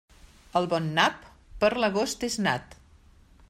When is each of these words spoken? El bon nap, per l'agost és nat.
El 0.59 0.67
bon 0.71 0.87
nap, 0.95 1.29
per 1.65 1.71
l'agost 1.83 2.27
és 2.31 2.39
nat. 2.49 2.75